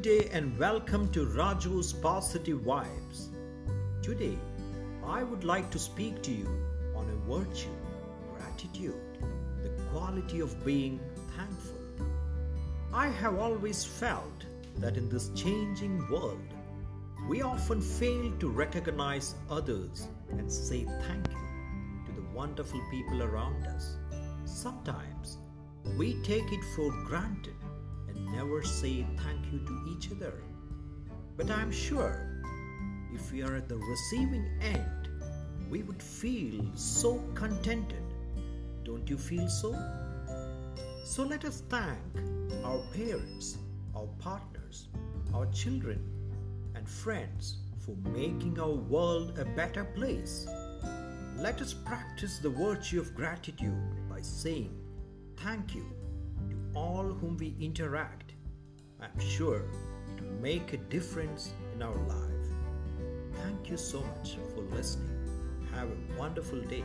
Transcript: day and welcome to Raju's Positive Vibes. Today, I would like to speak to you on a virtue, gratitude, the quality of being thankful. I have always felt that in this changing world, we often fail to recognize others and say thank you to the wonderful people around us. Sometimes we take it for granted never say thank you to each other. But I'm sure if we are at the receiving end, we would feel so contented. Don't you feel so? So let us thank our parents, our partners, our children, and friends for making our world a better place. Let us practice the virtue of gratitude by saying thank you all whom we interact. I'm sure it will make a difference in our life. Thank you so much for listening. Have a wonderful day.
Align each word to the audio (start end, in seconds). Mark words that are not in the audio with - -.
day 0.00 0.28
and 0.30 0.56
welcome 0.60 1.10
to 1.10 1.26
Raju's 1.26 1.92
Positive 1.92 2.60
Vibes. 2.60 3.30
Today, 4.00 4.38
I 5.04 5.24
would 5.24 5.42
like 5.42 5.72
to 5.72 5.78
speak 5.80 6.22
to 6.22 6.30
you 6.30 6.46
on 6.94 7.10
a 7.10 7.28
virtue, 7.28 7.74
gratitude, 8.32 8.94
the 9.64 9.70
quality 9.90 10.38
of 10.38 10.64
being 10.64 11.00
thankful. 11.36 11.80
I 12.94 13.08
have 13.08 13.40
always 13.40 13.84
felt 13.84 14.44
that 14.76 14.96
in 14.96 15.08
this 15.08 15.30
changing 15.34 16.08
world, 16.08 16.54
we 17.28 17.42
often 17.42 17.80
fail 17.80 18.30
to 18.38 18.48
recognize 18.48 19.34
others 19.50 20.06
and 20.30 20.50
say 20.52 20.84
thank 21.08 21.26
you 21.28 22.06
to 22.06 22.12
the 22.12 22.28
wonderful 22.32 22.80
people 22.92 23.24
around 23.24 23.66
us. 23.66 23.96
Sometimes 24.44 25.38
we 25.98 26.22
take 26.22 26.52
it 26.52 26.64
for 26.76 26.92
granted 27.04 27.56
never 28.32 28.62
say 28.62 29.06
thank 29.22 29.52
you 29.52 29.58
to 29.60 29.84
each 29.90 30.10
other. 30.12 30.34
But 31.36 31.50
I'm 31.50 31.70
sure 31.70 32.42
if 33.14 33.32
we 33.32 33.42
are 33.42 33.54
at 33.56 33.68
the 33.68 33.76
receiving 33.76 34.46
end, 34.60 35.08
we 35.70 35.82
would 35.82 36.02
feel 36.02 36.64
so 36.74 37.18
contented. 37.34 38.02
Don't 38.84 39.08
you 39.08 39.18
feel 39.18 39.48
so? 39.48 39.76
So 41.04 41.22
let 41.22 41.44
us 41.44 41.62
thank 41.68 41.98
our 42.64 42.80
parents, 42.94 43.58
our 43.94 44.08
partners, 44.18 44.88
our 45.34 45.46
children, 45.46 46.00
and 46.74 46.88
friends 46.88 47.58
for 47.78 47.96
making 48.10 48.58
our 48.58 48.74
world 48.74 49.38
a 49.38 49.44
better 49.44 49.84
place. 49.84 50.46
Let 51.36 51.60
us 51.60 51.74
practice 51.74 52.38
the 52.38 52.50
virtue 52.50 53.00
of 53.00 53.14
gratitude 53.14 54.08
by 54.08 54.20
saying 54.22 54.74
thank 55.36 55.74
you 55.74 55.86
all 56.76 57.04
whom 57.04 57.36
we 57.38 57.54
interact. 57.58 58.34
I'm 59.00 59.18
sure 59.18 59.62
it 60.14 60.22
will 60.22 60.40
make 60.42 60.74
a 60.74 60.76
difference 60.76 61.52
in 61.74 61.82
our 61.82 61.96
life. 62.06 62.48
Thank 63.42 63.70
you 63.70 63.78
so 63.78 64.00
much 64.02 64.36
for 64.54 64.60
listening. 64.76 65.16
Have 65.72 65.88
a 65.88 66.18
wonderful 66.18 66.60
day. 66.60 66.84